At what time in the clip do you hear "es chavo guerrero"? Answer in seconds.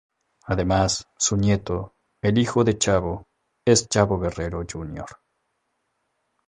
3.63-4.63